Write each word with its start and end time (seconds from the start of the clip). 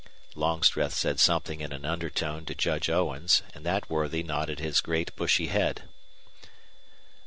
Longstreth 0.33 0.95
said 0.95 1.19
something 1.19 1.61
in 1.61 1.71
an 1.71 1.85
undertone 1.85 2.43
to 2.45 2.55
Judge 2.55 2.89
Owens, 2.89 3.43
and 3.53 3.63
that 3.67 3.87
worthy 3.87 4.23
nodded 4.23 4.57
his 4.59 4.81
great 4.81 5.15
bushy 5.15 5.45
head. 5.45 5.83